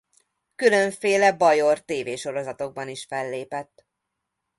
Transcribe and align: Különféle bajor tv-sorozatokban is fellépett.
Különféle 0.55 1.31
bajor 1.33 1.79
tv-sorozatokban 1.85 2.89
is 2.89 3.05
fellépett. 3.05 3.87